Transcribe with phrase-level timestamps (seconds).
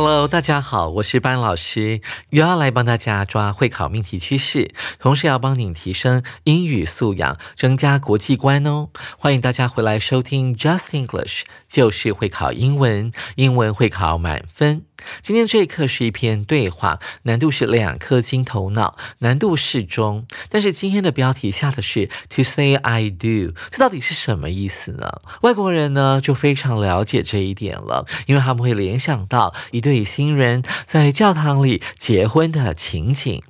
[0.00, 8.90] Hello，大家好，我是班老师，又要来帮大家抓会考命题趋势，同时要帮你提升英语素养，增加国际观哦。
[9.18, 14.87] 欢迎大家回来收听 Just English，就是会考英文，英文会考满分。
[15.22, 20.26] 今天这一课是一篇对话，难度是两颗金头脑，难度适中。
[20.48, 25.20] 但是今天的标题下的是 To say I do，这到底是什么意思呢？
[25.42, 33.42] 外国人呢就非常了解这一点了，因为他们会联想到一对新人在教堂里结婚的情景。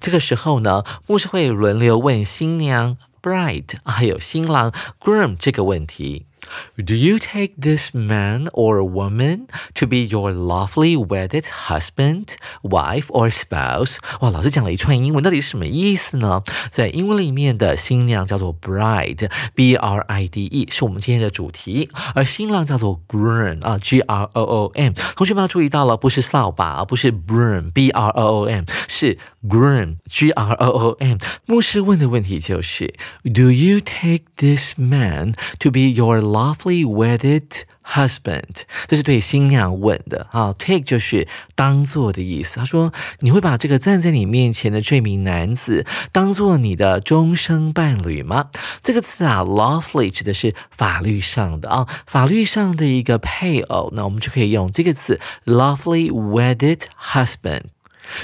[0.00, 6.26] 这个时候呢，牧师会轮流问新娘 Bride，还有新郎 Groom 这个问题。
[6.77, 13.97] Do you take this man or woman to be your lawfully wedded husband, wife or spouse？
[14.21, 16.43] 哇，老师讲了一串英文，到底是什么意思呢？
[16.69, 24.93] 在英文里面的新娘叫做 bride，b r i d e，是我们今天的主题，而新郎叫做 groom 啊，g r o o m。
[25.15, 29.17] 同学们要注意到了，不是扫把，而不是 broom，b r o o m，是
[29.48, 31.18] groom，g r o o m。
[31.46, 37.44] 牧师问的问题就是，Do you take this man to be your lawfully wedded
[37.82, 40.54] husband，这是对新娘问的啊。
[40.58, 42.58] Take 就是当做的意思。
[42.58, 48.50] 他说：“你会把这个站在你面前的这名男子当做你的终生伴侣吗？”
[48.82, 53.90] 这个词啊，lawfully 指的是法律上的啊，法律上的一个配偶。
[53.94, 57.62] 那我们就可以用这个词，lawfully wedded husband。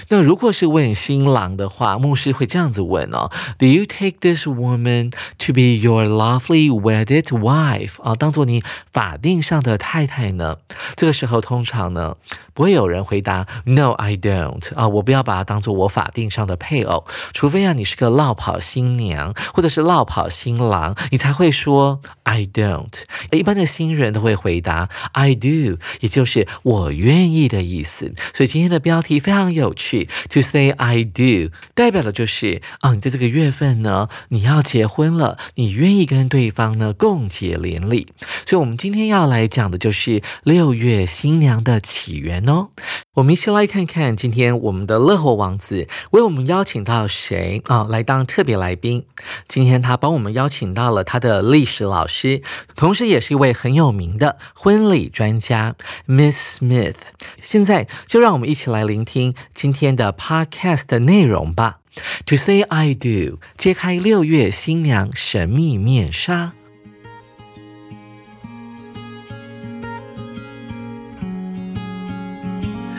[0.09, 8.03] 那如果是问新郎的话，牧师会这样子问哦：Do you take this woman to be your lovely wedded wife？
[8.03, 10.59] 啊，当做你法定上的太太呢？
[10.95, 12.17] 这个时候通常呢，
[12.57, 14.75] 不会有人回答 No, I don't。
[14.75, 23.05] 啊，我不要把它当做我法定上的配偶，除非啊你是个落跑新娘或者是落跑新郎，你才会说 I don't。
[23.31, 28.13] 一般的新人都会回答 I do，也就是我愿意的意思。
[28.35, 29.77] 所以今天的标题非常有。
[29.77, 38.09] 趣 to say I do 代表的就是啊，你在这个月份呢，你要结婚了，你愿意跟对方呢共结连理。
[38.47, 42.71] 所以，我们今天要来讲的就是六月新娘的起源哦。
[43.15, 49.07] 我们一起来看看今天我们的乐活王子为我们邀请到谁啊来当特别来宾。
[49.49, 52.43] 今天他帮我们邀请到了他的历史老师，
[52.75, 55.75] 同时也是一位很有名的婚礼专家
[56.07, 56.97] Miss Smith。
[57.41, 59.35] 现在就让我们一起来聆听。
[59.55, 61.79] 今天的 podcast 的内容吧。
[62.27, 66.53] To say I do，揭开六月新娘神秘面纱。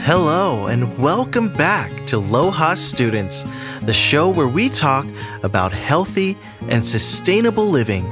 [0.08, 3.44] Hello, and welcome back to Loha Students,
[3.82, 5.06] the show where we talk
[5.44, 6.38] about healthy
[6.70, 8.06] and sustainable living.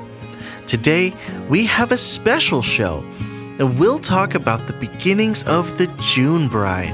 [0.67, 1.13] Today,
[1.47, 3.01] we have a special show,
[3.59, 6.91] and we'll talk about the beginnings of the June Bride.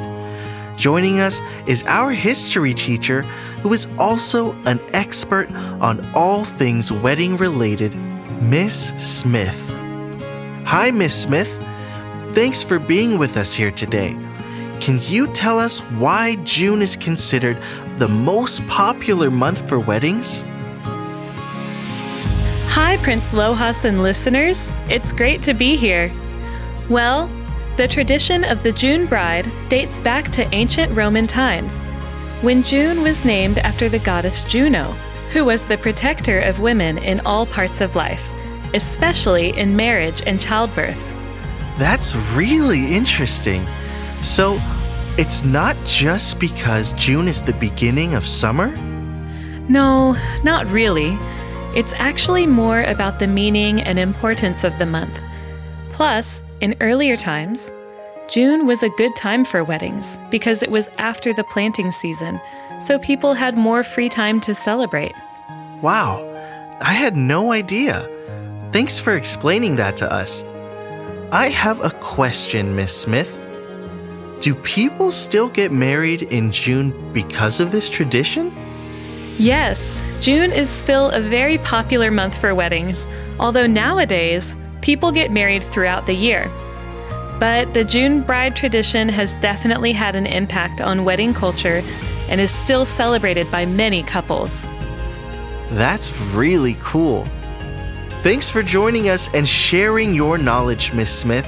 [0.78, 3.24] Joining us is our history teacher,
[3.64, 5.52] who is also an expert
[5.82, 7.96] on all things wedding related,
[8.40, 9.68] Miss Smith.
[10.66, 11.58] Hi, Miss Smith.
[12.36, 14.16] Thanks for being with us here today.
[14.82, 17.56] Can you tell us why June is considered
[17.98, 20.44] the most popular month for weddings?
[22.74, 24.72] Hi, Prince Lohas and listeners.
[24.90, 26.12] It's great to be here.
[26.90, 27.30] Well,
[27.78, 31.78] the tradition of the June bride dates back to ancient Roman times,
[32.42, 34.94] when June was named after the goddess Juno,
[35.32, 38.34] who was the protector of women in all parts of life,
[38.74, 41.08] especially in marriage and childbirth.
[41.78, 43.64] That's really interesting.
[44.22, 44.60] So,
[45.18, 48.70] it's not just because June is the beginning of summer?
[49.68, 51.18] No, not really.
[51.76, 55.20] It's actually more about the meaning and importance of the month.
[55.92, 57.72] Plus, in earlier times,
[58.28, 62.40] June was a good time for weddings because it was after the planting season,
[62.80, 65.14] so people had more free time to celebrate.
[65.82, 66.24] Wow,
[66.82, 68.10] I had no idea.
[68.72, 70.44] Thanks for explaining that to us.
[71.32, 73.38] I have a question, Miss Smith.
[74.42, 78.52] Do people still get married in June because of this tradition?
[79.38, 83.06] Yes, June is still a very popular month for weddings,
[83.40, 86.50] although nowadays, people get married throughout the year.
[87.40, 91.84] But the June bride tradition has definitely had an impact on wedding culture
[92.28, 94.68] and is still celebrated by many couples.
[95.70, 97.28] That's really cool.
[98.24, 101.48] Thanks for joining us and sharing your knowledge, Miss Smith.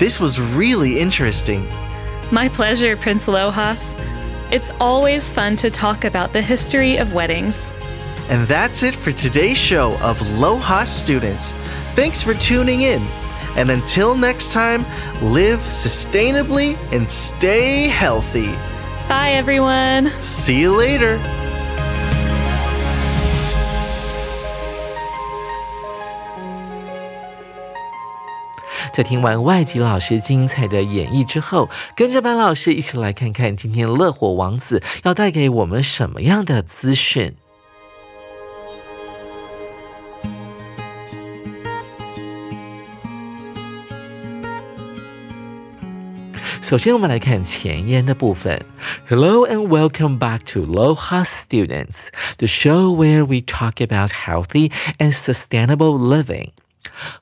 [0.00, 1.68] This was really interesting.
[2.32, 3.94] My pleasure, Prince Lohas.
[4.50, 7.70] It's always fun to talk about the history of weddings.
[8.30, 11.52] And that's it for today's show of Loha Students.
[11.92, 13.02] Thanks for tuning in.
[13.54, 14.86] And until next time,
[15.20, 18.52] live sustainably and stay healthy.
[19.10, 20.10] Bye, everyone.
[20.22, 21.18] See you later.
[28.92, 37.34] 在听完外籍老师精彩的演绎之后，跟着班老师一起来看看今天乐火王子要带给我们什么样的资讯。
[46.60, 48.62] 首先，我们来看前言的部分。
[49.08, 55.98] Hello and welcome back to Loha Students, the show where we talk about healthy and sustainable
[55.98, 56.50] living.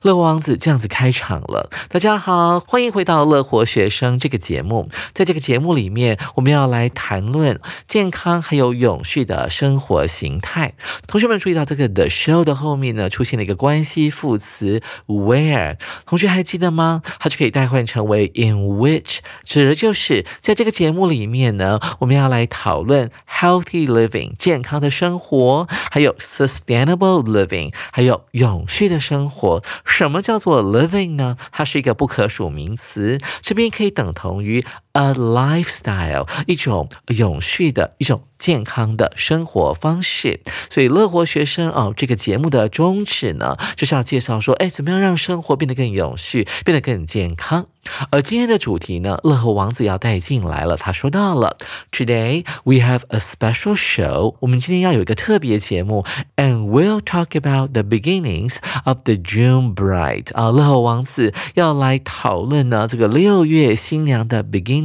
[0.01, 1.69] 乐活王子这样子开场了。
[1.89, 4.89] 大家好，欢迎回到乐活学生这个节目。
[5.13, 10.73] 在这个节目里面，我们要来谈论健康还有永续的生活形态。
[11.07, 15.77] 同学们注意到这个 the show 的后面呢，出现了一个关系副词 where。
[16.05, 17.01] 同学还记得吗？
[17.19, 29.50] 它就可以代换成为 in which，指的就是在这个节目里面呢，我们要来讨论 healthy living 健康的生活，还有 sustainable living 还有永续的生活。
[29.83, 31.35] 什么叫做 living 呢？
[31.51, 34.63] 它是一个不可数名词，这边可以等同于
[34.93, 40.41] a lifestyle，一种永续的一种健康的生活方式。
[40.69, 47.67] 所以乐活学生哦，这个节目的宗旨呢，就是要介绍说，哎，怎么样让生活变得更永续，变得更健康。
[48.11, 50.77] 而今天的主题呢，乐和王子要带进来了。
[50.77, 51.57] 他说到了
[51.91, 54.35] ，Today we have a special show。
[54.41, 56.05] 我们今天要有一个特别节目
[56.35, 60.31] ，and we'll talk about the beginnings of the June bride。
[60.35, 64.80] 啊，乐和王子要来讨论呢这个六月新娘的 begin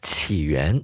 [0.00, 0.82] 起源。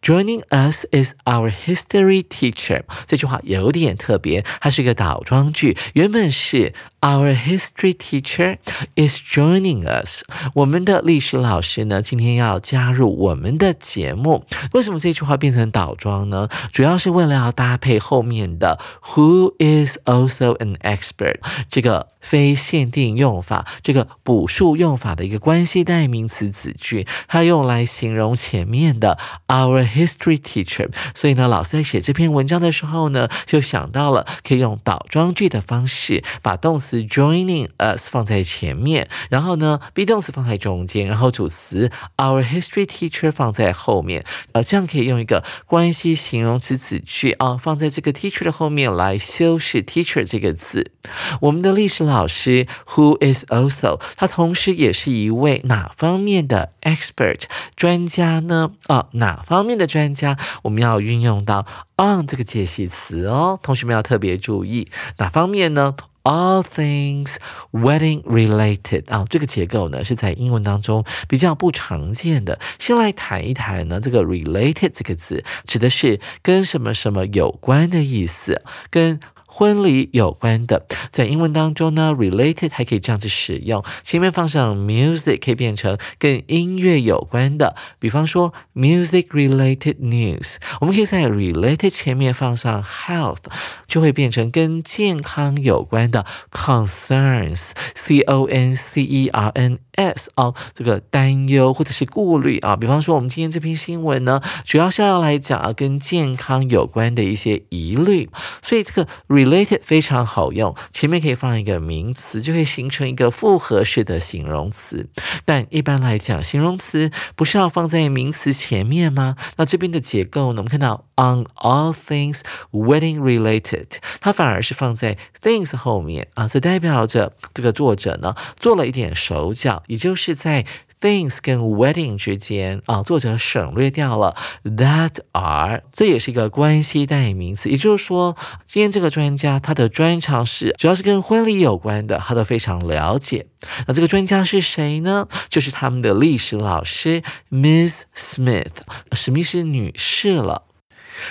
[0.00, 2.82] Joining us is our history teacher。
[3.06, 8.58] 这句话有点特别，它是一个倒装句，原本是 Our history teacher
[8.96, 10.24] is joining us。
[10.52, 14.44] 我们的历史老师呢，今天要加入我们的节目。
[14.72, 16.48] 为什么这句话变成倒装呢？
[16.72, 18.80] 主要是为了要搭配后面的
[19.14, 21.36] Who is also an expert
[21.70, 29.16] 这个非限定用法，这个补数用法的一个关系代名词子句，它用来形容前面的
[29.46, 30.88] Our history teacher。
[31.14, 36.87] 所以呢，老师在写这篇文章的时候呢，就想到了可以用倒装句的方式，把动词。
[36.88, 50.92] 词 joining us 放在前面，然后呢，be 动词放在中间，然后主词 our history teacher 放在后面，呃，这样可以用一个关系形容词子句啊，放在这个 teacher 的后面来修饰 teacher 这个字。
[51.40, 57.42] 我们的历史老师 who is also 他同时也是一位哪方面的 expert
[57.76, 58.70] 专家呢？
[58.86, 60.38] 啊，哪方面的专家？
[60.62, 65.94] 我们要运用到 on 这个介系词哦，同学们要特别注意哪方面呢
[66.28, 67.36] ？All things
[67.72, 72.58] wedding related 啊，这个结构呢是在英文当中比较不常见的。
[72.78, 79.18] 先来谈一谈呢，这个 related 这个字指的是跟什么什么有关的意思，跟。
[79.50, 93.38] 婚礼有关的，在英文当中呢，related 还可以这样子使用，前面放上 music 可以变成跟音乐有关的，比方说 music related news，我们可以在 related 前面放上 health，
[93.86, 108.30] 就会变成跟健康有关的 concerns，c o n c e r n s 哦，这个担忧或者是顾虑啊，比方说我们今天这篇新闻呢，主要是要来讲啊跟健康有关的一些疑虑，
[108.62, 115.08] 所以这个 Related 非常好用，前面可以放一个名词，就会形成一个复合式的形容词。
[115.44, 119.36] 但一般来讲，形容词不是要放在名词前面吗？
[119.56, 120.58] 那这边的结构呢？
[120.58, 122.40] 我们看到 on all things
[122.70, 123.86] wedding related，
[124.20, 130.64] 它反而是放在 things 后面啊，这代表着这个作者呢做了一点手脚，也就是在
[131.00, 137.68] things 跟 wedding 之间啊，作者省略掉了 that are，这也是一个关系代名词。
[137.68, 143.46] 也就是说，今天这个专家他的专长是主要是跟婚礼有关的，他都非常了解。
[143.86, 145.26] 那这个专家是谁呢？
[145.48, 148.72] 就是他们的历史老师 Miss Smith，
[149.12, 150.64] 史密斯女士了。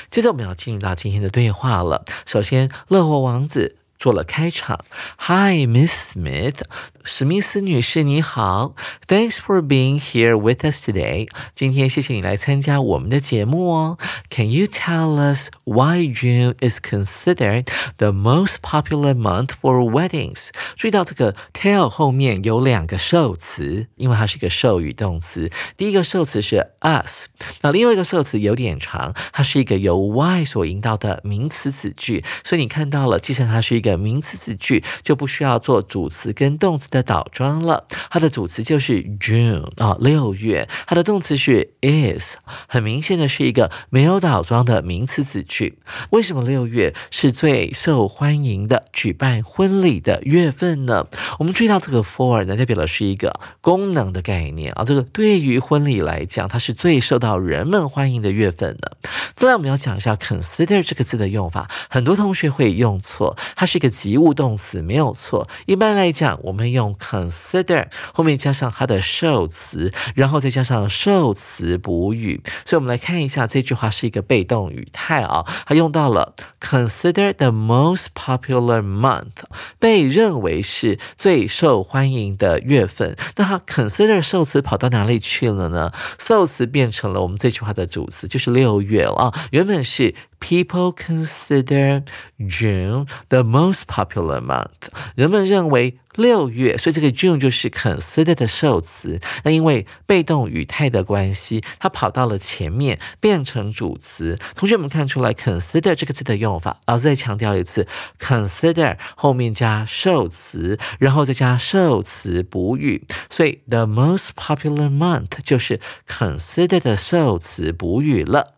[0.10, 2.04] 接着我们要进入到今天的对话了。
[2.26, 4.84] 首先，乐活王子做了开场
[5.18, 6.62] ：“Hi, Miss Smith。”
[7.10, 8.74] 史密斯女士，你好
[9.08, 11.30] ，Thanks for being here with us today。
[11.56, 13.98] 今天谢谢你来参加我们的节目哦。
[14.30, 20.50] Can you tell us why June is considered the most popular month for weddings？
[20.76, 25.50] 注意到这个 tell 后面有两个受词，因为它是一个授予动词。
[25.78, 27.28] 第一个受词是 us，
[27.62, 32.26] 那另外一个受词有点长，它是一个由 why 所引导的名词子句。
[32.44, 36.97] 所以你看到了，既然它是一个名词子句，就不需要做主词跟动词的。
[36.98, 40.68] 的倒装了，它的主词就是 June 啊，六月。
[40.88, 42.38] 它的动词是 is，
[42.68, 45.77] 很明显的是一个没有倒装的名词子句。
[46.10, 51.08] 为什么六月是最受欢迎的举办婚礼的月份呢？
[51.38, 54.84] 我们注意到这个 for 呢，代表的是一个功能的概念啊。
[54.84, 58.98] 这个对于婚礼来讲，它是最受到人们欢迎的月份的。
[59.36, 65.48] 再来，我们要讲一下 consider 这个字的用法，很多同学会用错，它是一个及物动词，没有错。
[65.68, 79.43] 一般来讲，我们用用 consider 后面加上它的受词，然后再加上受词补语，所以我们来看一下这句话是一个被动语态啊，它用到了 consider the most popular month，
[79.79, 83.17] 被认为是最受欢迎的月份。
[83.36, 85.91] 那它 consider 受词跑到哪里去了呢？
[86.19, 90.13] 受词变成了我们这句话的主词，就是六月了啊，原本是。
[90.39, 92.03] People consider
[92.38, 94.91] June the most popular month。
[95.15, 99.19] 人们认为六月，所以这个 June 就是 consider 的受词。
[99.43, 104.38] 那因为被动语态的关系，它跑到了前面，变成主词。
[104.55, 106.81] 同学们看出来 consider 这个字的用法？
[106.88, 107.88] 老师再强调一次
[108.19, 113.05] ，consider 后面加受词，然后再加受词补语。
[113.29, 118.57] 所以 the most popular month 就是 consider 的受词补语了。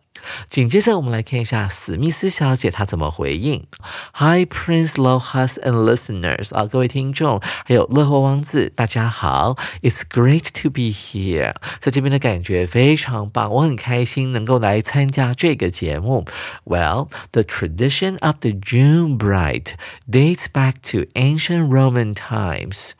[0.49, 3.65] 紧接着，我们来看一下史密斯小姐她怎么回应。
[4.13, 9.55] Hi, Prince Lohas and listeners 啊，各位听众，还有乐活王子，大家好。
[9.81, 16.25] It's great to be here，在这边的感觉非常棒，我很开心能够来参加这个节目。
[16.65, 19.73] Well, the tradition of the June bride
[20.09, 22.91] dates back to ancient Roman times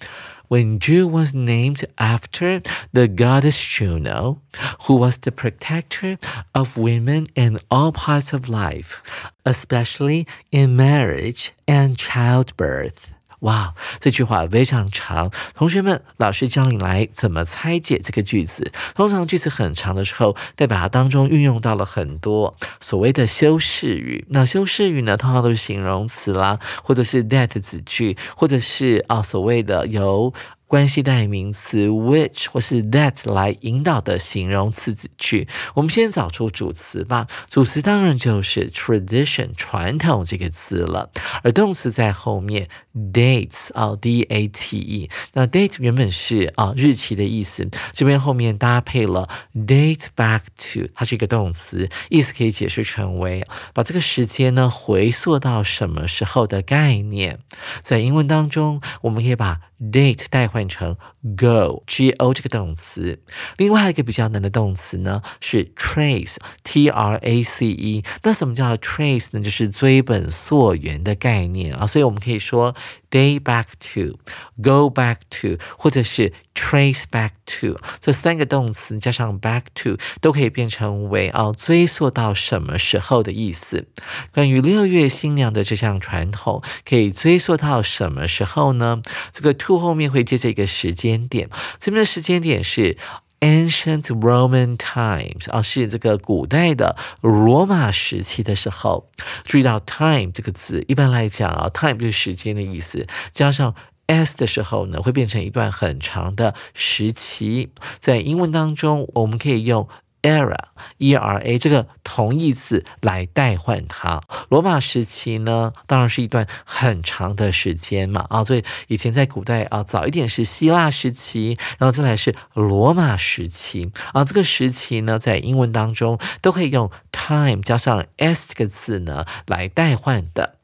[0.49, 4.41] when June was named after the goddess Juno,
[4.83, 6.19] who was the protector
[6.53, 9.01] of women in all parts of life,
[9.45, 13.13] especially in marriage and childbirth.
[13.39, 15.31] 哇，这句话非常长。
[15.55, 18.71] 同学们，老师教你来怎么拆解这个句子。
[18.95, 24.25] 通常句子很长的时候，代表它当中运用到了很多所谓的修饰语。
[24.29, 30.33] 那修饰语呢，通常都是形容词啦，或者是 that 子句，或者是啊所谓的由。
[30.69, 37.25] 关系代名词 which 或是 that 来引导的形容词子句，我们先找出主词吧。
[37.49, 41.09] 主词当然就是 tradition 传统这个词了，
[41.41, 42.69] 而动词在后面
[43.11, 45.09] dates 啊 d a t e。
[45.33, 57.39] 那 date 原本是啊日期的意思，这边后面搭配了 date back to，它是一个动词，意思可以解释成为把这个时间呢回溯到什么时候的概念。
[57.81, 60.97] 在英文当中，我们可以把 date 带回换成
[61.37, 63.17] go g o 这个动词，
[63.55, 66.35] 另外一个比较难的动词呢是 trace
[66.65, 68.03] t r a c e。
[68.23, 69.41] 那什么叫 trace 呢？
[69.41, 72.75] 就是追本溯源的概念啊，所以我们可以说。
[73.11, 74.19] Day back to,
[74.61, 83.87] go back to，或者是 trace back to，这三个动词加上 back to 都可以变成为啊追溯到什么时候的意思。
[84.33, 89.01] 关于六月新娘的这项传统，可以追溯到什么时候呢？
[89.31, 91.49] 这个 to 后面会接着一个时间点，
[91.79, 92.97] 这边的时间点是。
[93.41, 99.09] Ancient Roman times 啊，是这个古代的罗马时期的时候。
[99.45, 103.73] 注意到 time 这个字，一般来讲啊，time 就是时间的意思，加上
[104.09, 107.69] s 的时候呢，会变成一段很长的时期。
[107.99, 109.87] 在英文当中，我们可以用。
[110.21, 114.21] era，e r a 这个同义词来代换它。
[114.49, 124.25] 罗马时期呢，当然是一段很长的时间嘛啊，所以以前在古代啊，早一点是希腊时期，然后再来是罗马时期啊。
[124.25, 130.58] 这个时期呢，在英文当中都可以用 time 加上 s 这个字呢来代换的。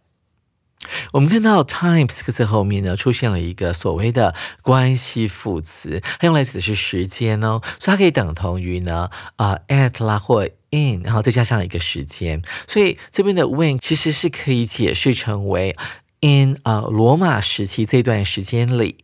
[1.13, 15.75] 我们看到 times 这个字后面呢，出现了一个所谓的关系副词，它用来指的是时间哦，所以它可以等同于呢，啊 at 啦或 in，然后再加上一个时间，所以这边的 when 其实是可以解释成为。
[16.25, 18.95] In 啊，罗马时期这段时间里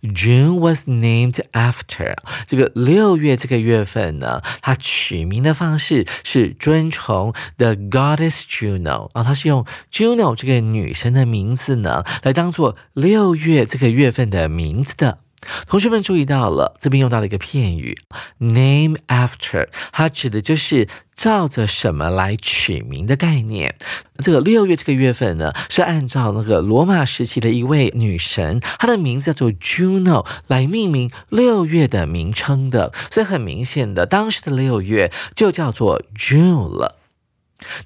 [0.00, 2.14] ，June was named after
[2.46, 15.18] 这个六月这个月份呢，它取名的方式是尊崇 the goddess Juno 啊，它是用 Juno 这个女神的名字呢来当做六月这个月份的名字的。
[15.66, 17.96] 同学们注意到了，这边用到了一个片语
[18.38, 23.76] ，name after，它指的就是照着什么来取名的概念。
[24.18, 32.92] 这个六月这个月份呢，是按照那个罗马时期的一位女神，她的名字叫做 Juno 来命名六月的名称的。
[33.10, 36.97] 所以很明显的，当时的六月就叫做 June 了。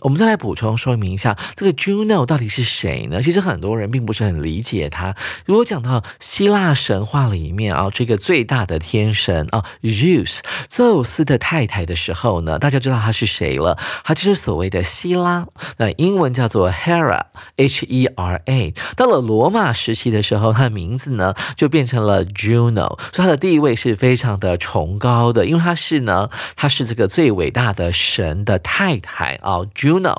[0.00, 3.22] 我们再来补充说明一下，这个 Juno 到底是谁呢？
[3.22, 5.14] 其实很多人并不是很理解他。
[5.46, 13.78] 如果讲到希腊神话里面啊，这个最大的天神啊，Zeus，宙斯的太太的时候呢，大家知道他是谁了？
[14.04, 15.46] 他就是所谓的希拉，
[15.78, 18.74] 那英文叫做 Hera，H-E-R-A。
[18.96, 29.61] 到了罗马时期的时候，他的名字呢就变成了 Juno，所以他的地位是非常的崇高的，因为他是呢，他是这个最伟大的神的太太啊。
[29.66, 30.14] Juno，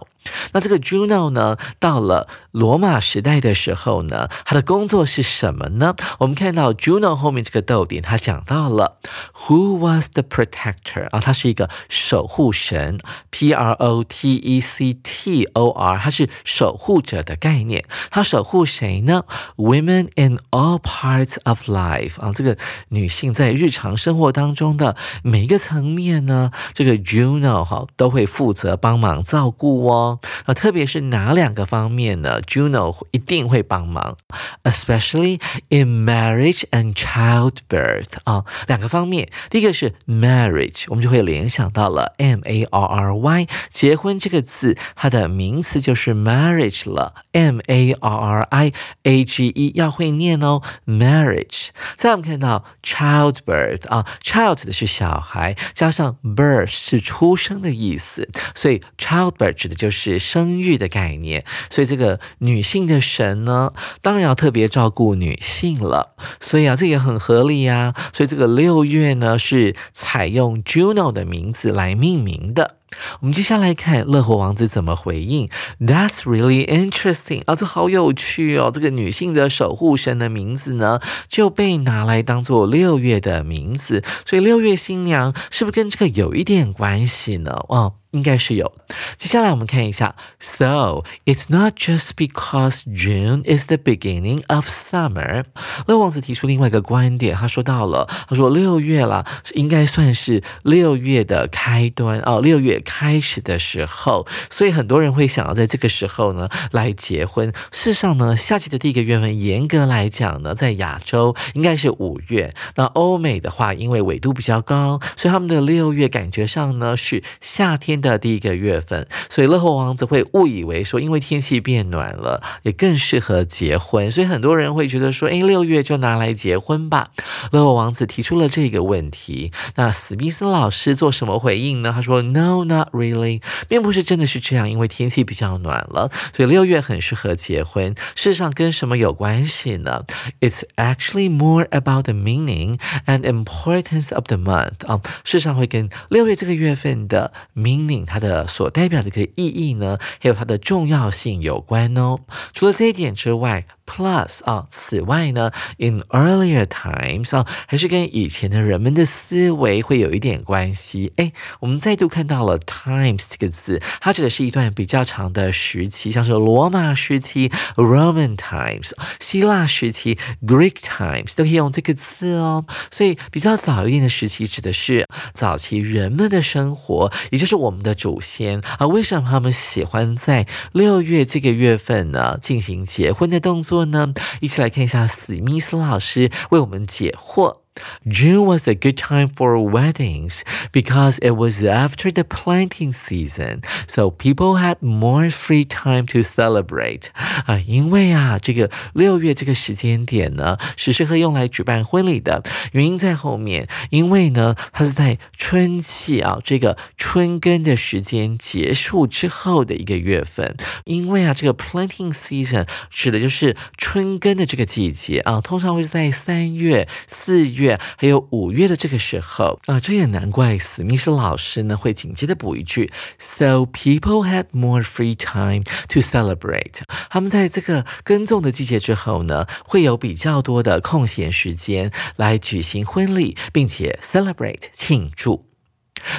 [0.52, 5.96] 那这个 Juno 呢，到了罗马时代的时候呢，他的工作是什么呢？
[6.20, 9.00] 我们看到 Juno 后面这个逗点，他讲到了
[9.48, 11.20] Who was the protector 啊？
[11.20, 13.00] 他是一个守护神
[13.30, 17.86] ，P R O T E C T O R，他是守护者的概念。
[18.10, 19.24] 他守护谁呢
[19.58, 22.58] ？Women in all parts of life 啊，这个
[22.90, 30.13] 女性在日常生活当中的每一个层面呢，这个 Juno 哈都会负责帮忙照顾哦。
[30.13, 32.41] 啊，特别是哪两个方面呢？
[32.43, 34.17] Juno 一定会帮忙，
[34.65, 39.29] especially in marriage and childbirth 啊，两个方面。
[39.51, 49.73] 第一个是 marriage，我们就会联想到了 M A R R Y，结婚这个字，它的名词就是 marriage 了，M A R R I A G E
[49.75, 51.69] 要会念哦，marriage。
[51.97, 60.02] 再我们看到 childbirth 啊，child 的是小孩，加上 birth 是出生的意思，所以 childbirth 指的就是。
[60.04, 66.16] 是生育的概念，所以这个女性的神呢，当然要特别照顾女性了。
[66.42, 67.94] 所以啊，这也很合理呀。
[68.12, 72.76] 所以这个六月呢，是采用 Juno 的名字来命名的。
[73.22, 75.50] 我们接下来看乐活王子怎么回应。
[75.80, 78.70] That's really interesting 啊，这好有趣哦。
[78.72, 84.04] 这个女性的守护神的名字呢，就被拿来当做六月的名字。
[84.26, 87.52] 所以六月新娘是不是跟这个有一点关系呢？
[87.70, 87.94] 哦。
[88.14, 88.72] 应该是有。
[89.18, 95.46] 接下来我们看一下，So it's not just because June is the beginning of summer。
[95.88, 107.52] 乐王子提出另外一个观点，他说到了，他说六月了，应该算是六月的开端哦，六月开始的时候，所以很多人会想要在这个时候呢来结婚。
[107.72, 112.54] 事实上呢，夏季的第一个月份，严格来讲呢，在亚洲应该是五月。
[112.76, 118.03] 那欧美的话，因为纬度比较高，所以他们的六月感觉上呢是夏天。
[118.04, 127.10] 的第一个月份，所以乐活王子会误以为说，因为天气变暖了，也更适合结婚，所以很多人会觉得说，哎，六月就拿来结婚吧。
[127.52, 131.92] 乐活王子提出了这个问题，那史密斯老师做什么回应呢？
[131.96, 137.96] 他说，No, not really，并不是真的是这样，因为天气比较暖了，所以六月很适合结婚。
[138.16, 140.06] 事实上跟什么有关系呢
[140.42, 147.93] ？It's actually more about the meaning and importance of the month 啊，事实上会跟六月这个月份的 meaning。
[148.06, 152.20] 它的所代表的一个意义呢，还有它的重要性有关哦。
[152.54, 153.68] 除了这一点之外。
[153.86, 161.12] Plus 啊，此外呢，in earlier times 啊，还是跟以前的人们的思维会有一点关系。
[161.18, 172.66] 哎，我们再度看到了 times 这个字，它指的是一段比较长的时期，像是罗马时期 Roman times、希腊时期 Greek times 都可以用这个字哦。
[172.90, 178.88] 所以比较早一点的时期指的是早期人们的生活，也就是我们的祖先啊。
[178.88, 183.73] 为什么他们喜欢在六月这个月份呢进行结婚的动作？
[183.86, 187.63] 呢，一起来看一下史密斯老师为我们解惑。
[188.05, 194.57] June was a good time for weddings because it was after the planting season, so people
[194.57, 197.05] had more free time to celebrate.
[197.47, 202.43] 啊，因为啊，这个六月这个时间点呢，是适合用来举办婚礼的。
[202.73, 210.57] 原因在后面，因为呢，它是在春季啊，这个春耕的时间结束之后的一个月份。
[210.85, 217.62] 因为啊，这个 planting season 指的就是春耕的这个季节啊，通常会是在三月、四月。
[217.64, 226.82] 月还有五月的这个时候啊，这也难怪史密斯老师呢会紧接着补一句：So people had more free time to celebrate。
[227.10, 235.53] 他们在这个耕种的季节之后呢，会有比较多的空闲时间来举行婚礼，并且 celebrate 庆祝。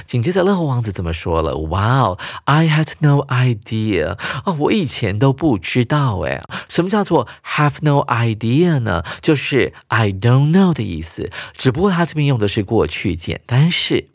[0.06, 6.42] 紧接着，乐活王子怎么说了？Wow, I had no idea 哦，我以前都不知道哎。
[6.68, 9.02] 什么叫做 have no idea 呢？
[9.20, 11.30] 就是 I don't know 的意思。
[11.56, 14.08] 只不过他这边用的是过去简单式。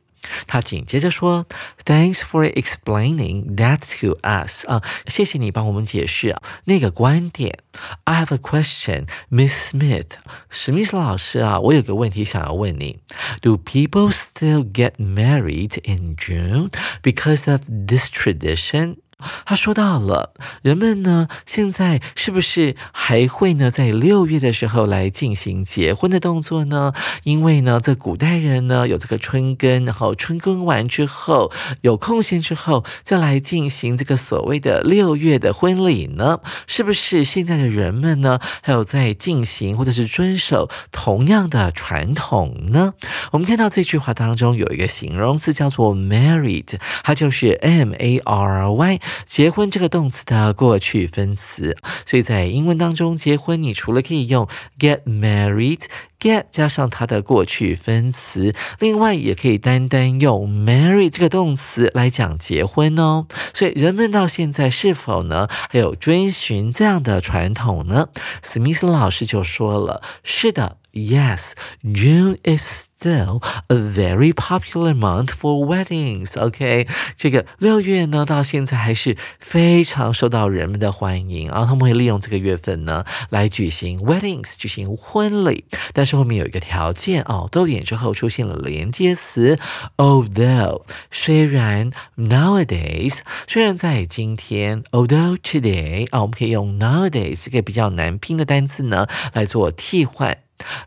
[0.47, 7.59] 他紧接着说：“Thanks for explaining that to us。”啊，谢谢你帮我们解释那个观点。
[8.05, 10.13] I have a question, Miss Smith。
[10.49, 13.01] 史密斯老师啊，我有个问题想要问你：
[13.43, 16.71] Do people still get married in June
[17.03, 18.97] because of this tradition？
[19.46, 26.94] 他说到了，人们呢现在是不是还会呢在六月的时候来进行结婚的动作呢？
[27.24, 31.52] 因为呢，在古代人呢有这个春耕，然后春耕完之后
[31.82, 36.40] 有空闲之后再来进行这个所谓的六月的婚礼呢？
[36.68, 42.94] 是不是现在的人们呢还有在进行或者是遵守同样的传统呢？
[43.32, 49.00] 我们看到这句话当中有一个形容词叫做 married，它就是 M A R Y。
[49.26, 54.48] 结婚这个动词的过去分词，所以在英文当中，结婚你除了可以用
[54.80, 63.28] get married，get 加上它的过去分词，另外也可以单单用 marry 这个动词来讲结婚哦。
[63.54, 68.10] 所以人们到现在是否呢还有遵循这样的传统呢？
[68.44, 70.79] 史密斯老师就说了，是的。
[70.92, 76.38] Yes, June is still a very popular month for weddings.
[76.40, 81.66] OK，这个六月呢，到现在还是非常受到人们的欢迎啊。
[81.66, 85.66] 他们会利用这个月份呢，来举行 weddings，举行婚礼。
[85.94, 89.58] 但是后面有一个条件哦，逗点之后出现了连接词
[89.98, 90.82] ，although。
[91.12, 100.38] 虽然 nowadays，虽然在今天，although today 啊，我们可以用 nowadays 这个比较难拼的单词呢，来做替换。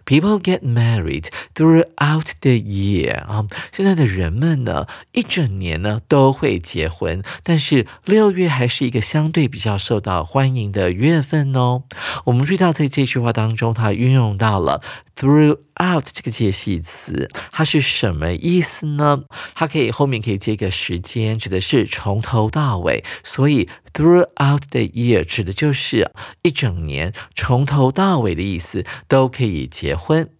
[0.04, 11.84] People get married throughout the year 啊，现在的人们呢，一整年呢都会结婚，但是六月还是一个相对比较受到欢迎的月份哦。
[12.24, 14.82] 我们注意到在这句话当中，它运用到了
[15.16, 15.58] through。
[15.82, 19.24] Out 这个介系词，它是什么意思呢？
[19.54, 23.02] 它可以后面可以接个时间，指的是从头到尾。
[23.24, 30.30] 所以 throughout the year 指的就是一整年，从头到尾的意思都可以结婚。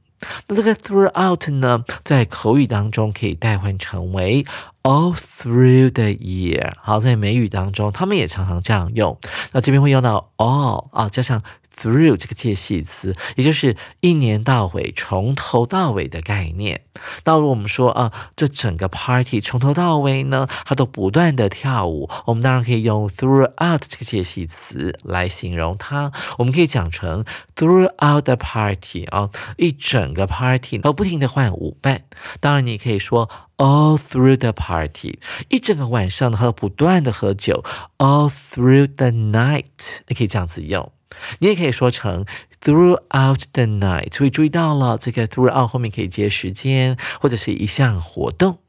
[0.47, 4.45] 那这个 throughout 呢，在口语当中可以代换成为
[4.85, 6.73] all through the year。
[6.81, 9.19] 好，在美语当中，他们也常常这样用。
[9.51, 11.43] 那这边会用到 all 啊，加上。
[11.77, 16.83] Through 这个介系词，也就是一年到尾、从头到尾的概念。
[17.25, 26.13] 那如我们说啊，这整个 party 从头到尾呢，它都不断的跳舞，我们当然可以用 throughout 这个介系词来形容它。
[26.39, 27.25] 我们可以讲成
[27.57, 32.05] throughout the party 啊，一整个 party 都不停的换舞伴。
[32.39, 37.65] 当然，你可以说 all through the party，一整个晚上呢，它都不断的喝酒。
[37.99, 40.93] all through the night，你可以这样子用。
[41.40, 42.26] 你也可以说成
[42.62, 48.60] throughout the night，所以注意到了这个 throughout 后面可以接时间或者是一项活动。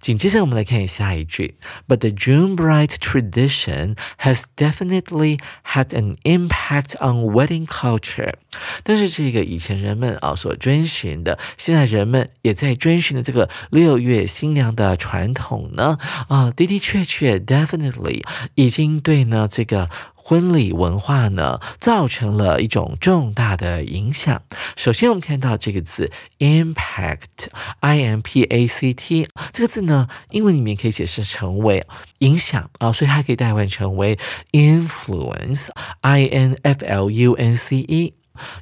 [0.00, 1.56] 紧接着我们来看下一句，
[1.88, 8.34] But the June bride tradition has definitely had an impact on wedding culture。
[8.84, 18.22] 但是这个以前人们啊所遵循的，现在人们也在遵循的这个六月新娘的传统呢，啊的的确确 definitely
[18.54, 19.90] 已经对呢这个。
[20.31, 24.41] 婚礼文化呢，造成了一种重大的影响。
[24.77, 31.85] 首先，我们看到这个字 impact，i m p a c t 这个字呢，英文里面可以解释成为
[32.19, 34.17] 影响啊，所以它可以代换成为
[34.53, 38.13] influence，i n f l u n c e。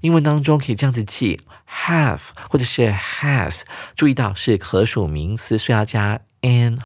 [0.02, 3.62] 英文当中可以这样子记 have 或者是 has，
[3.96, 6.80] 注意到是可数名词，所以要加 an。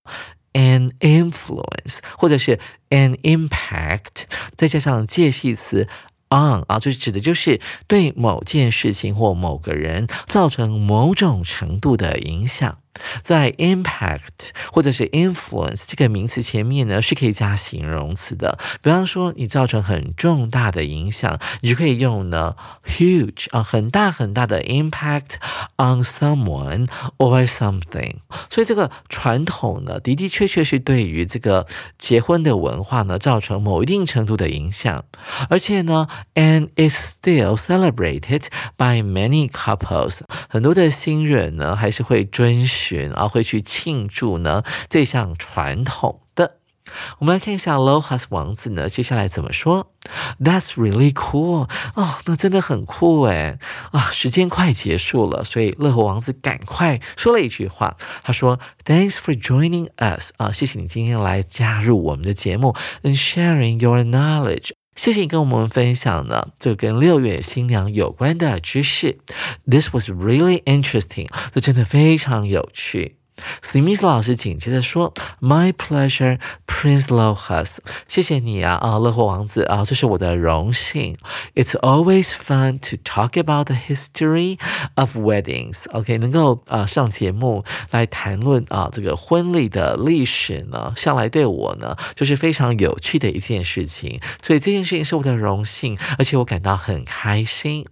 [0.54, 4.24] An influence，或者是 an impact，
[4.56, 5.88] 再加上介系词
[6.30, 12.78] on 啊，就是指的就是对某件事情或某个人造成某种程度的影响。
[13.24, 18.60] 在 impact 或者是 influence 这个名词前面呢，是可以加形容词的。
[18.82, 25.36] 比方说，你造成很重大的影响，你就可以用呢 huge 啊，很大很大的 impact
[25.78, 28.18] on someone or something。
[28.50, 31.66] 所以这个传统呢，的的确确是对于这个
[31.98, 35.04] 结婚的文化呢，造成某一定程度的影响。
[35.50, 38.44] 而且呢，and is still celebrated
[38.78, 40.20] by many couples。
[40.48, 42.83] 很多的新人呢，还是会遵循。
[43.16, 46.58] 而会去庆祝呢这项传统的。
[47.20, 49.92] 我们来看一下 Lohas 王子呢，接下来怎么说
[50.44, 53.58] ？That's really cool 哦，那真的很酷诶。
[53.92, 54.12] 啊！
[54.12, 69.18] 时间快结束了，所以乐活王子赶快说了一句话，他说：“Thanks for joining us 啊，谢谢你今天来加入我们的节目，and sharing your knowledge。”谢谢你跟我们分享呢，这跟六月新娘有关的知识。
[69.70, 73.18] This was really interesting，这真的非常有趣。
[73.62, 77.78] 史密斯老师紧接着说：“My pleasure, Prince Lohas。
[78.08, 81.18] 谢谢你啊，啊，乐活王子啊，这是我的荣幸。
[81.56, 84.60] It's always fun to talk about the history
[84.96, 85.86] of weddings。
[85.92, 94.20] OK，能够啊上节目来谈论啊这个婚礼的历史呢，向来对我呢就是非常有趣的一件事情。
[94.42, 97.86] 所以这件事情是我的荣幸，而且我感到很开心。”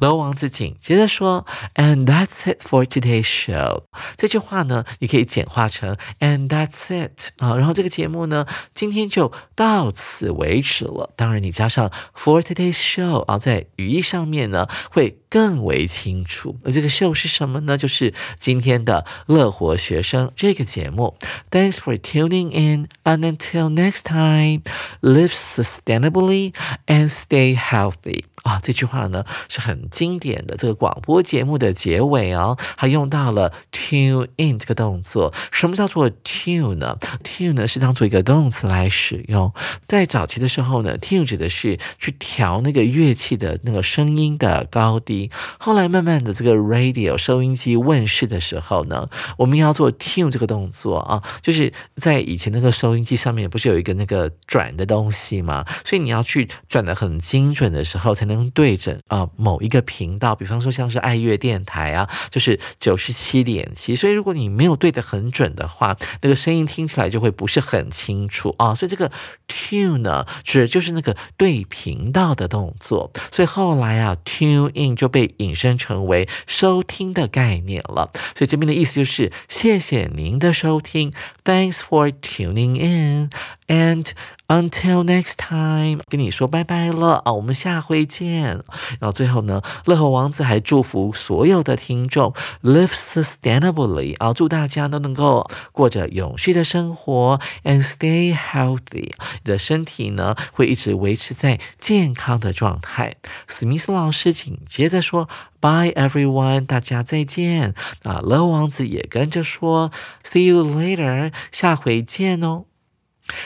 [0.00, 1.46] 罗王子紧接着说：“
[1.76, 3.84] And that's it for today's show。”
[4.16, 7.56] 这句话呢，你可以简化成 “And that's it” 啊。
[7.56, 11.10] 然后这个节目呢，今天就到此为止了。
[11.16, 16.58] 当然，你加上 “for today's show” 啊，在语义上面呢，会更为清楚。
[16.64, 17.78] 而这个 show 是什么呢？
[17.78, 21.16] 就是今天的乐活学生这个节目。
[21.50, 24.62] Thanks for tuning in, and until next time,
[25.00, 26.52] live sustainably
[26.86, 28.24] and stay healthy.
[28.47, 35.33] 啊，这句话呢是很经典的这个广播节目的结尾哦，还用到了 tune in 这个动作。
[35.51, 39.53] 什么叫做 tune 呢？tune 呢是当做一个动词来使用。
[39.85, 45.29] 在早期的时候呢，tune 指的是去调那个乐器的那个声音的高低。
[45.59, 55.65] 后来慢慢的这个 radio 收音机问世的时候呢，我们要做 tune 这个动作啊，就是在以前那个收音机上面不是有一个那个转的东西吗？
[55.83, 58.36] 所以你要去转的很精准的时候才能。
[58.51, 63.95] 对准啊某一个频道，比方说像是爱乐电台啊，就是九十七点七。
[63.95, 68.73] 所以如果你没有对得很准的话，那个声音听起来就会不是很清楚啊。
[68.75, 69.11] 所以这个
[69.47, 73.11] tune 呢，指的就是那个对频道的动作。
[73.31, 78.11] 所以后来啊，tune in 就被引申成为收听的概念了。
[78.35, 81.11] 所以这边的意思就是谢谢您的收听
[81.43, 83.29] ，Thanks for tuning in
[83.67, 84.07] and。
[84.47, 87.33] Until next time，跟你说拜拜了啊！
[87.33, 88.63] 我们下回见。
[88.97, 92.33] 然后最后呢，乐和王子还祝福所有的听众
[92.63, 99.11] live sustainably 啊，祝大家都能够过着永续的生活，and stay healthy。
[99.43, 103.15] 你的身体呢会一直维持在健康的状态。
[103.49, 105.27] 史密斯老师紧接着说
[105.59, 107.75] ：Bye everyone，大家再见。
[108.03, 109.91] 啊，乐王子也跟着说
[110.23, 112.63] ：See you later，下回见哦。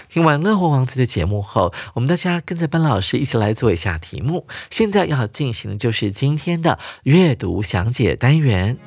[0.10, 4.48] 听完乐活王子的节目后，我们大家跟着班老师一起来做一下题目。
[4.70, 8.78] 现在要进行的就是今天的阅读详解单元。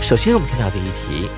[0.00, 1.28] 首先，我们看到第一题。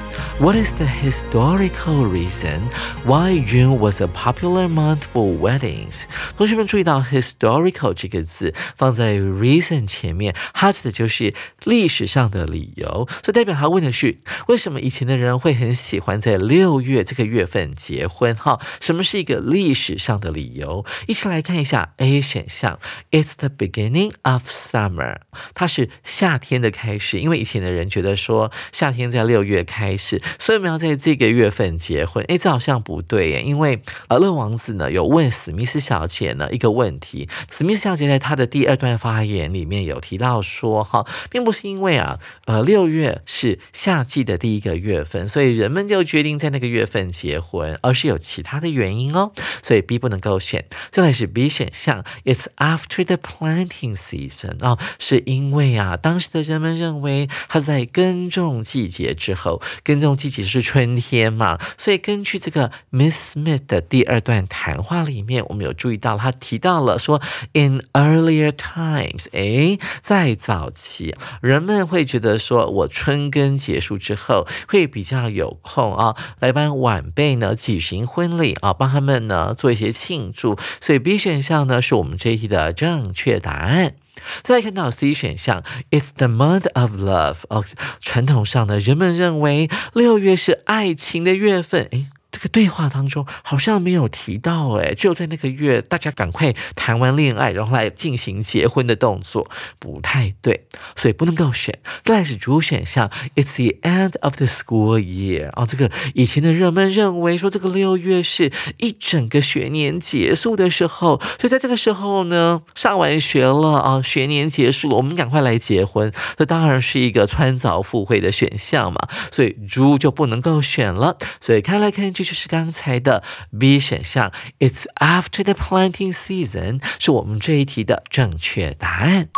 [0.40, 2.62] What is the historical reason
[3.04, 6.04] why June was a popular month for weddings？
[6.36, 11.32] 同学们注意到 historical 这个字放在 reason 前面，它指的就是
[11.64, 14.16] 历史上的理由，所以代表他问的是
[14.48, 18.34] 为什么以前的人会很喜欢在六月这个月份结婚？
[18.34, 20.84] 哈，什么是一个历史上的理由？
[21.06, 22.80] 一起来看一下 A 选项
[23.12, 25.18] ，It's the beginning of summer，
[25.54, 30.20] 它是夏天的开始，因为以前的人觉得说夏天在六月开始。
[30.38, 49.32] 所以我们要在这个月份结婚，诶，这好像不对耶，因为呃，乐王子呢有问史密斯小姐呢一个问题，史密斯小姐在她的第二段发言里面有提到说，哈，并不是因为啊，呃，六月是夏季的第一个月份，所以人们就决定在那个月份结婚，而是有其他的原因哦，
[49.62, 50.64] 所以 B 不能够选。
[50.90, 58.32] 再来是 B 选项，It's after the planting season，哦，是因为啊，当时的人们认为它在耕。
[58.32, 67.22] 种季节之后，耕种冬季其实是春天嘛，所以根据这个 Miss Smith 的第二段谈话里面，我们有注意到，他提到了说
[67.54, 83.94] ，in earlier times，哎，在早期，人们会觉得说我春耕结束之后，会比较有空啊，来帮晚辈呢举行婚礼啊，帮他们呢做一些庆祝，所以 B 选项呢是我们这一题的正确答案。
[84.42, 87.38] 再来看到 C 选项，It's the month of love。
[87.48, 87.64] 哦，
[88.00, 91.88] 传统上呢，人们认为六月是爱情的月份。
[91.92, 92.06] 诶，
[92.42, 100.64] 个对话当中好像没有提到，哎，就在那个月，大家赶快谈完恋爱，然后来进行结婚的动作，不太对，
[100.96, 101.78] 所以不能够选。
[102.02, 105.50] 再来是主选项，It's the end of the school year。
[105.54, 121.16] 哦，这个以前的人们认为说，这个六月是一整个学年结束的时候，所以在这个时候呢，上完学了啊，学年结束了，我们赶快来结婚，这当然是一个穿凿附会的选项嘛，所以猪就不能够选了。
[121.40, 122.31] 所以看来看去。
[122.34, 123.22] 是刚才的
[123.58, 129.28] B 选项，It's after the planting season，是我们这一题的正确答案。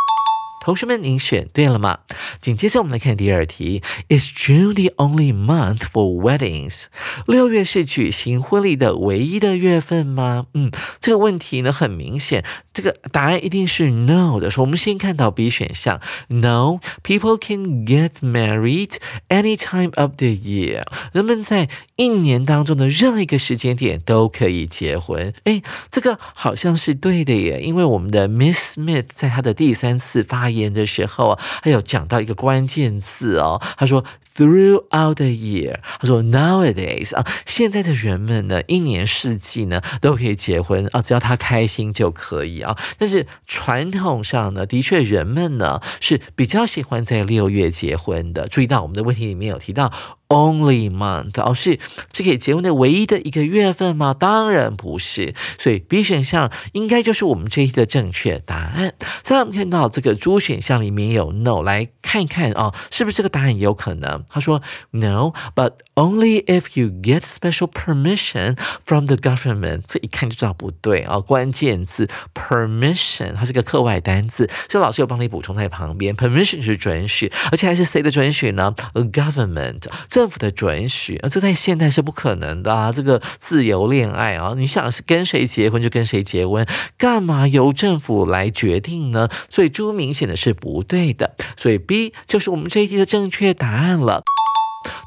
[0.65, 1.99] 同学们，您选对了吗？
[2.41, 6.85] 紧接着我们来看第二题：Is June the only month for weddings？
[7.27, 10.47] 六月是举行婚礼的唯一的月份吗？
[10.55, 14.49] 嗯，这个问题呢很明显，这个答案一定是 no 的。
[14.49, 18.93] 说我们先看到 B 选项，No，people can get married
[19.29, 20.83] any time of the year。
[21.11, 25.31] 人们在一年当中的任何一个时间点都可以结婚。
[25.43, 30.54] 哎，这个好像是对的耶，因为我们的 Miss Smith 在他的第三次发言。
[30.55, 34.03] 演的时候啊，还有讲到一个关键字哦，他说
[34.35, 42.77] throughout the year，他说 nowadays 啊，现在的人们呢，一年四季呢都可以结婚啊，只要他开心就可以啊。
[42.97, 48.47] 但是传统上呢，的确人们呢是比较喜欢在六月结婚的。
[48.47, 49.91] 注意到我们的问题里面有提到。
[50.27, 51.79] Only month，哦，是
[52.11, 54.11] 这可以结婚的唯一的一个月份吗？
[54.11, 58.95] 当然不是，所以 B 选项应该就是我们这一题的正确答案。
[59.21, 64.24] 再我们看到这个 D 选项里面有 No，来看一看啊，是不是这个答案也有可能？
[64.29, 64.61] 他说
[64.91, 69.83] No，but only if you get special permission from the government。
[69.87, 76.15] 这一看就知道不对啊，关键字 permission，它是个课外单字，所以老师有帮你补充在旁边。
[76.15, 79.83] Permission 是准许，而且还是谁的准许呢？Government。
[80.07, 82.91] 政府的准许啊，这在现代是不可能的啊！
[82.91, 86.65] 这个自由恋爱啊，你想是跟谁结婚就跟谁结婚，
[86.97, 89.27] 干嘛由政府来决定呢？
[89.49, 94.14] 所以朱明显的是不对的，所以 B 就是我们这一题的正确答案了。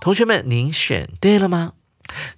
[0.01, 1.73] 同学们，您选对了吗？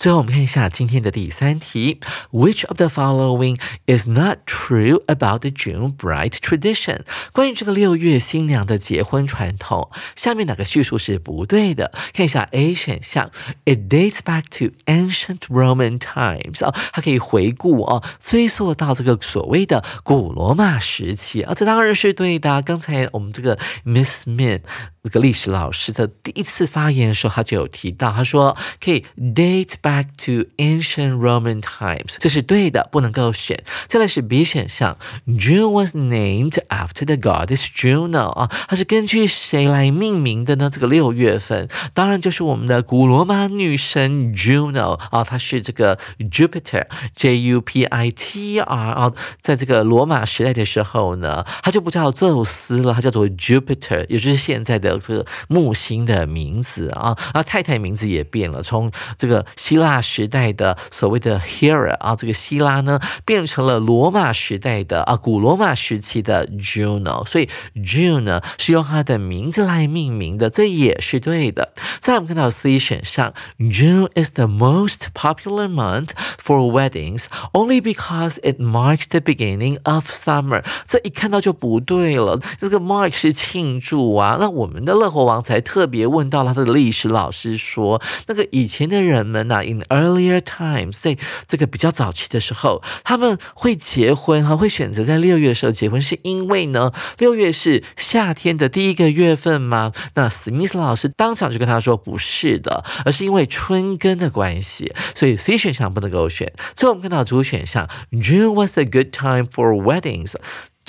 [0.00, 2.00] 最后，我们看一下今天的第三题
[2.32, 3.56] ：Which of the following
[3.86, 7.02] is not true about the June bride tradition？
[7.32, 11.92] 关于这个六月新娘的结婚传统，下面哪个叙述是不对的？
[12.12, 13.30] 看一下 A 选项
[13.64, 16.64] ：It dates back to ancient Roman times。
[16.64, 22.60] 啊，它可以回顾啊，追溯到这个所谓的古罗马时期啊，这当然是对的。
[22.62, 24.62] 刚才我们这个 Miss Smith。
[25.02, 33.64] 这个历史老师的第一次发言的时候，他就有提到，他说可以 date back to ancient Roman times，这是对的，不能够选。
[33.88, 40.68] 再来是 B 选项，June was named after the goddess Juno 啊，它是根据谁来命名的呢？
[40.70, 54.89] 这个六月份，当然就是我们的古罗马女神 Juno 啊，她是这个 Jupiter，J U P I T R 啊，在这个罗马时代的时候呢，它就不叫宙斯了，它叫做 Jupiter，也就是现在的。
[54.98, 71.72] 这个木星的名字啊，啊，太太名字也变了，从这个希腊时代的所谓的 Hera 啊，这个希拉呢，变成了罗马时代的啊，古罗马时期的 Juno，所以 June 呢是用它的名字来命名的，这也是对的。
[72.00, 76.08] 在我们看到 C 选项，June is the most popular month
[76.42, 80.64] for weddings only because it marks the beginning of summer。
[80.88, 84.79] 这一看到就不对了，这个 mark 是庆祝啊，那我们。
[84.84, 91.16] 的乐活王才特别问到他的历史老师说，那个以前的人们呐，in earlier times，在
[91.46, 99.92] 这个比较早期的时候，他们会结婚哈，会选择在六月的时候结婚，是因为呢，六月是夏天的第一个月份吗？
[100.14, 106.52] 那史密斯老师当场就跟他说不是的，而是因为春耕的关系，所以 C 选项不能够选。
[106.74, 110.34] 最后我们看到主选项，June was a good time for weddings。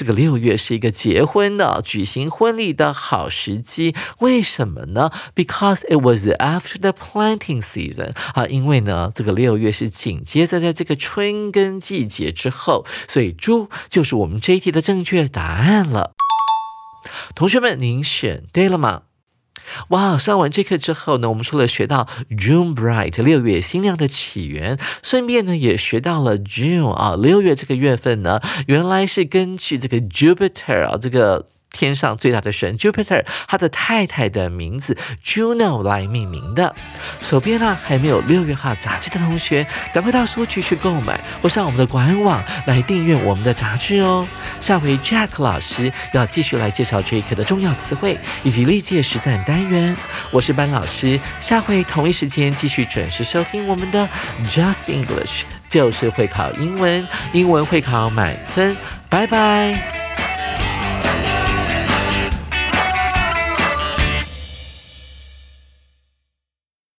[0.02, 16.14] 这个六月是一个结婚的、举行婚礼的好时机，为什么呢？Because it was after the planting season 啊，因为呢，这个六月是紧接着在这个春耕季节之后，所以猪就是我们这一题的正确答案了。
[17.36, 19.04] 同学们，您选对了吗？
[19.90, 31.48] 哇，上完这课之后呢，我们除了学到 June bright 六月新娘的起源，顺便呢也学到了 June 啊，六月这个月份呢，原来是根据这个 Jupiter 啊这个。
[31.72, 36.76] 天上最大的神 Jupiter，他的太太的名字 Juno 来命名的。
[37.22, 44.28] 手边呢还没有六月号杂志的同学，赶快到书局去购买，或上我们的官网来订阅我们的杂志哦。
[44.60, 49.96] 下回 Jack 老师要继续来介绍这一课的重要词汇以及历届实战单元。
[50.32, 54.08] 我是班老师，下回同一时间继续准时收听我们的
[54.48, 58.76] Just English，就是会考英文，英文会考满分。
[59.10, 60.01] 拜拜。